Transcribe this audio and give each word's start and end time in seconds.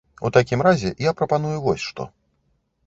У 0.29 0.29
такім 0.37 0.63
разе 0.67 0.93
я 1.05 1.11
прапаную 1.21 1.55
вось 1.67 1.87
што. 1.91 2.11